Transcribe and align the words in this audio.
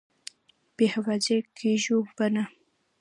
بې 0.75 0.85
حافظې 0.93 1.37
کېږو 1.57 1.97
به 2.15 2.27
نه! 2.35 2.43